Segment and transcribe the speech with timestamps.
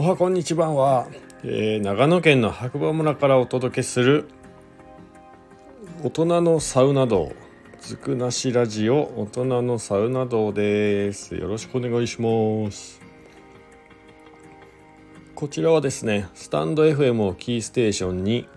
[0.00, 1.08] おはこんにちはは、
[1.44, 4.30] えー、長野県の白馬村からお届けする
[6.02, 7.30] 大人のサウナ道
[7.82, 11.34] ずくなしラジオ大人のサウナ道です。
[11.34, 13.02] よろしくお願いします。
[15.34, 18.48] こちらはですねスタンド FM をキーステーションに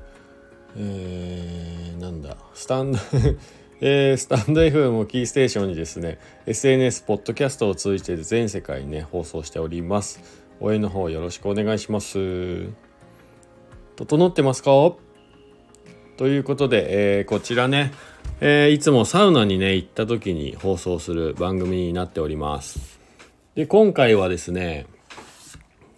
[0.78, 3.00] えー、なんだスタンド
[3.86, 10.43] えー、スタンド FM をキーステーションにですね SNS ポッドキャストを通じて全世界にね放送しております。
[10.64, 12.70] 応援の方よろしくお願いします。
[13.98, 14.94] 整ってますか？
[16.16, 17.92] ということで、えー、こちらね、
[18.40, 22.98] えー、いつもサウナにね行った時に放送する番組になっております。
[23.56, 24.86] で今回はですね、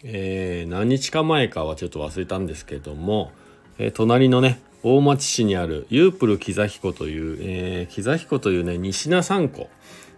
[0.04, 3.34] えー、何日か前かはちょっと忘れたんですけども、
[3.78, 9.70] え隣のね大町市にあるユープル木座彦という、えー、木座彦というね西名山湖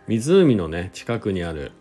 [0.07, 1.73] 湖のね近くにある、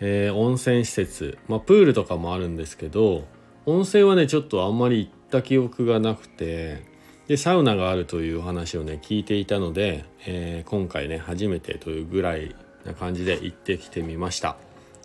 [0.00, 3.24] えー、温泉施設、まあ、プールとかもあるんですけど
[3.66, 6.82] 温泉はねちょっとあんまり行った記憶がなくて
[7.28, 14.56] でサウナがあるというお話をね聞いていたので、えー、今回ね初めてというぐらいな感じで行ってきてみました。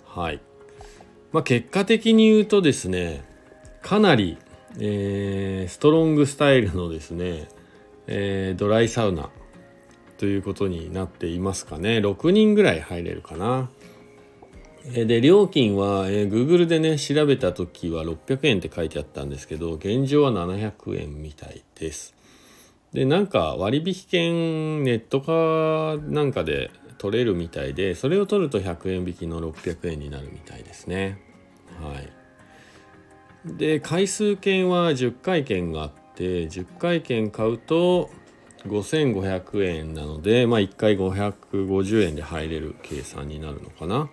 [0.06, 0.40] はい。
[1.32, 3.24] まあ結果的に言うとですね
[3.82, 4.38] かなり
[4.78, 7.48] えー、ストロングスタイルのですね、
[8.08, 9.30] えー、ドライサウナ
[10.18, 12.00] ということになっていますかね。
[12.00, 13.70] 6人ぐらい入れるかな。
[14.94, 22.14] で料金は、えー、Google でね調べた時は600円って書いてあったんですけど現状は700円みたいです。
[22.94, 31.20] でなんか割引券ネット化なんかで取れるみたいでそれを取ると100円引きの600円になるみたいですね。
[31.82, 33.58] はい。
[33.58, 38.10] で回数券は10回券があって10回券買うと
[38.68, 44.10] 5500円なので、まあ、1回550円で入れる計算になるのかな。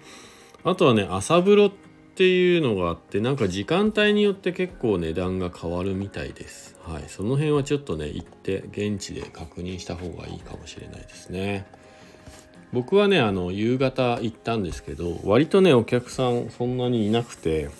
[0.64, 1.72] あとはね朝風呂っ
[2.14, 6.76] ていうのがあってなんか時間帯によって結構値段が変わるみたいです。
[6.82, 11.66] はいその辺はちょっとね行って現地で確認した方がいいかもしれないですね。
[12.72, 17.70] 僕はねあの夕方行ったんですけど割とねお客さんそんなにいなくて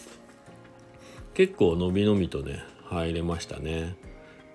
[1.35, 3.97] 結構のびのびとね入れましたね。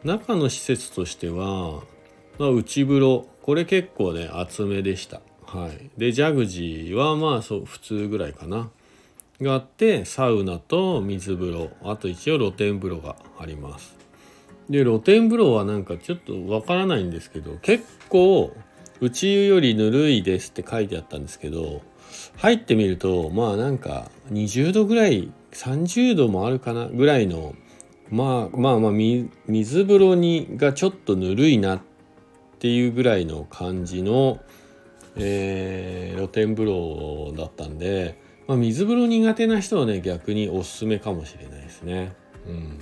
[0.04, 1.82] 中の施設としては、
[2.38, 5.22] まあ、内風呂これ結構ね厚めでした。
[5.48, 5.90] はい。
[5.98, 8.70] でジャグジーはまあそう普通ぐらいかな。
[9.40, 11.70] があってサウナと水風呂。
[11.84, 13.96] あと一応露天風呂があります。
[14.70, 18.54] で露天風呂はなんかちょっとわからないんですけど結構
[19.00, 21.82] 内湯よりぬるいですって書いてあったんですけど
[22.36, 27.56] 入ってみるとまあなんか20度ぐらい30度もあるかなぐらいの
[28.10, 31.82] まあまあまあ水風呂にがちょっとぬるいなっ
[32.60, 34.40] ていうぐらいの感じの、
[35.20, 38.18] えー、露天風呂だったんで、
[38.48, 42.16] まあ、水風呂苦手な人はね逆におすすめかもしれないですね。
[42.48, 42.80] うん。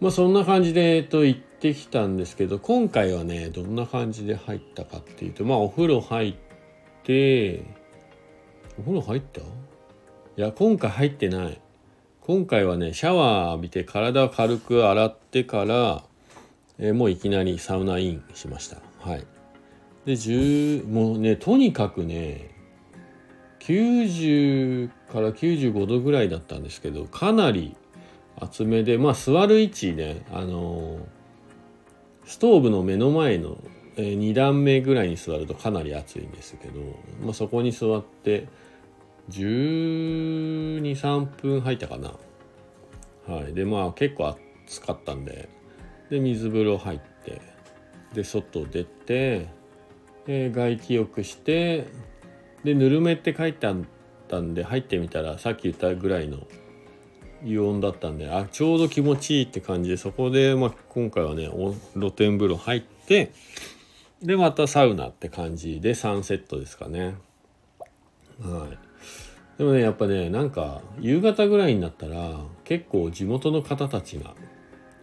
[0.00, 6.34] まあそんな感じで、えっと、行ってきたんですけど今回はねどんな感じで入ったかっていうとまあお風呂入っ
[7.04, 7.64] て
[8.78, 9.40] お風呂入った？
[9.40, 9.44] い
[10.36, 11.60] や今回入ってない。
[12.20, 16.02] 今回はねシャワー浴びて体を軽く洗ってから、
[16.78, 18.78] えー、もういきなりサウナインしました。
[19.00, 19.26] はい。
[20.04, 22.50] で10もうねとにかくね
[23.60, 27.76] 90から95度ぐらいだったんですけどかなり
[28.38, 30.98] 厚めでまあ座る位置ねあの、
[32.26, 33.56] ストーブの目の前の、
[33.96, 36.80] えー、2段目ぐらいに座るとかなり暑いんですけど、
[37.22, 38.48] まあ、そこに座って
[39.30, 42.12] 123分入ったかな。
[43.26, 43.54] はい。
[43.54, 45.48] でまあ結構暑かったんで
[46.10, 47.40] で水風呂入って
[48.12, 49.48] で外出て
[50.26, 51.86] で外気浴して
[52.64, 53.76] でぬるめって書いてあっ
[54.28, 56.38] たんで入ってみたらさっき言ったぐらいの
[57.42, 61.50] 油温だったんであちょうど気持ちいいって感じでそこで、まあ、今回はね
[61.92, 63.32] 露天風呂入って
[64.22, 67.16] でまたサウナって感じで3セットですかね
[68.40, 74.34] はいでもねやっぱねなんか夕方ぐらいになったら結構地元の方たちが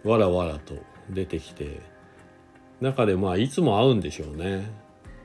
[0.04, 0.74] わらわらと
[1.10, 1.80] 出てきて
[2.82, 4.66] 中でまあいつも会うんでしょうね。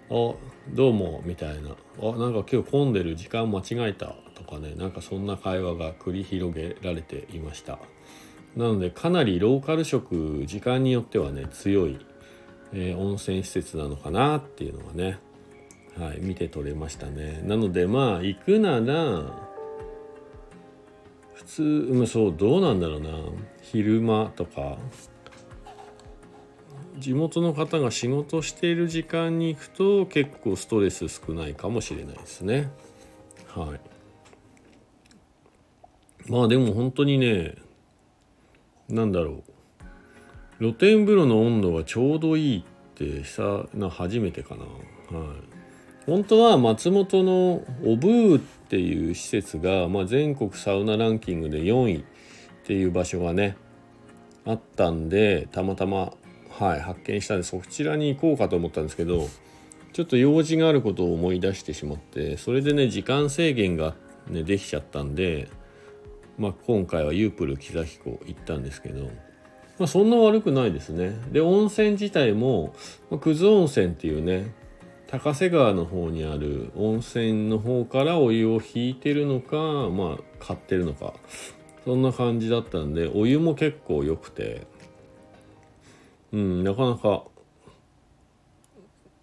[0.08, 0.34] あ
[0.70, 1.70] どうもみたいな。
[1.70, 4.74] あなんか今日混んでる時間間違えたとかね。
[4.76, 7.78] なんかそんな会話が繰り広げられていました。
[8.56, 11.98] なのでかなりローカル色時間によってはね強い、
[12.72, 15.18] えー、温泉施設なのかなっていうのがね
[15.98, 17.40] はい、見て取れましたね。
[17.44, 19.46] なのでまあ行くなら
[21.34, 23.10] 普通、まあ、そうどうなんだろうな。
[23.62, 24.76] 昼間とか
[26.98, 32.70] 地元の方が仕事している時間に行くと結構ストレス少ないかもしれないですね。
[33.48, 33.80] はい。
[36.30, 37.54] まあでも本当にね
[38.88, 39.42] なんだろう。
[40.58, 42.64] 露天風呂の温度がちょうどいいっ
[42.94, 44.64] てさな初めてかな。
[45.18, 45.56] はい。
[46.06, 52.04] 本当は松本のオブーっていう施設が、まあ、全国サウナランキングで4位っ
[52.64, 53.56] ていう場所がね
[54.44, 56.12] あったんでたまたま、
[56.58, 59.28] はい、発見したんでそちらに行こうかと思ったんですけど
[59.92, 63.94] ちょっと用事があることを思い出してしまってそれでね時間制限が、
[64.28, 65.50] ね、できちゃったんで、
[66.38, 69.04] まあ、今回はユープル木崎湖行ったんですけど、
[69.78, 71.18] まあ、そんな悪くないですね。
[71.30, 72.74] で温泉自体も、
[73.10, 74.54] まあ、久津温泉っていうね
[75.08, 79.56] 高瀬川の方にある温泉の方からお湯を引いてるのか
[79.90, 81.12] まあ買ってるのか
[81.84, 84.66] そんな感じだったんでお湯も結構良くて
[86.36, 87.24] うんなかなか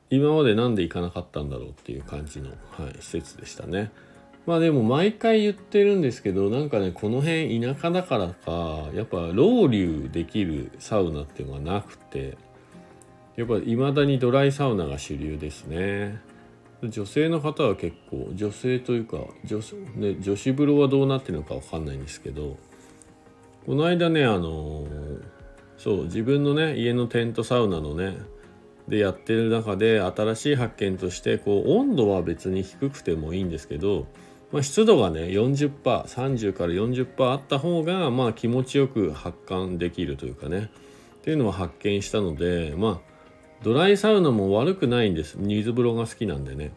[0.10, 3.92] 今まで何で行かなかったんだろうっていう感じの、はい、施設でしたね。
[4.48, 12.36] まあでも毎回言ってるんですけどなんかねこの辺田舎だからかやっぱロウリュできるサウナっていうのがなくて
[13.38, 16.20] やっぱいまだにドライサウナが主流ですね。
[16.82, 19.60] 女性の方は結構女性というか女,、
[19.96, 22.58] ね、女子風呂はどうなってるのか分かんないんですけど
[23.66, 24.86] この間ねあの
[25.84, 28.18] そう自分のね家のテントサウナのね
[28.88, 34.08] でやってる中で新しい発見としてこう温度は別に低くてもいいんですけど、
[34.54, 40.72] まあ、湿度がね 40%30 から40%あった方がまあ気持ちよく発汗できるというかね
[41.18, 43.14] っていうのは発見したのでまあ
[43.62, 45.36] ドライサウナも悪くないんです。
[45.38, 46.72] 水風呂が好きなんでね。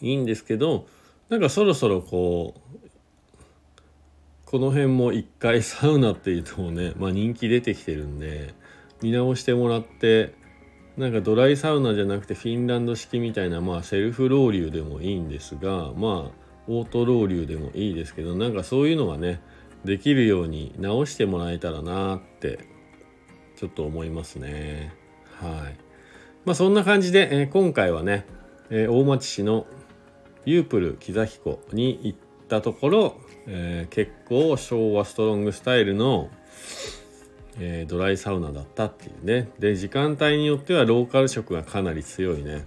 [0.00, 0.86] いいんですけど
[1.30, 2.81] なんかそろそろこう
[4.52, 8.52] この辺も一回 サウナっていうとね、まあ、人気出てきてるんで
[9.02, 10.34] 見直してもらって
[10.98, 19.40] なんかドライサウナじゃなくてフィンランド式みたいなまあセルフロウリュでもいいんですがまあオートロウリュでもいいですけどなんかそういうのがね
[19.86, 22.58] できるように直してもらえたらなって
[23.56, 24.92] ちょっと思いますね。
[25.40, 25.76] はい。
[26.44, 28.26] まあそんな感じで、えー、今回はね、
[28.68, 29.66] えー、大町市の
[30.44, 32.18] ユープル木崎湖に行っ
[32.48, 33.16] たところ、
[33.46, 36.30] えー、結構昭和ストロングスタイルの、
[37.58, 39.50] えー、ドライサウナだったっていうね。
[39.58, 42.64] で時間帯によってはローカル色がかなり強いね。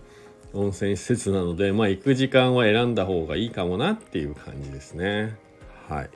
[0.53, 5.35] 温泉施設なのでまあ行く時間は選んだ方がいいかもなっていう感じですね。
[5.87, 6.09] はい。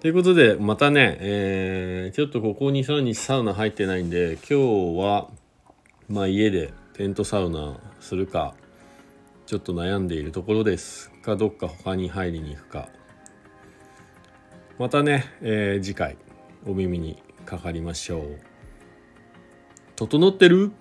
[0.00, 5.28] ということでまたね、えー、ちょっとここ23日サウナ入ってないんで今日は
[6.08, 8.54] まあ家でテントサウナするか
[9.46, 12.88] ちょっと悩んでいるところですかどっか他に入りに行くか。
[14.82, 16.16] またね、えー、次回
[16.66, 18.40] お耳にかかりましょう。
[19.94, 20.72] 整ってる？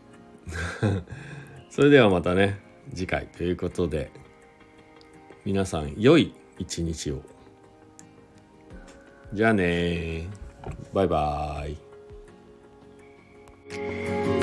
[1.69, 2.59] それではまたね
[2.95, 3.27] 次回。
[3.27, 4.09] ということで
[5.45, 7.21] 皆さん良い一日を。
[9.33, 10.25] じゃあね
[10.91, 11.77] バイバー
[14.37, 14.40] イ。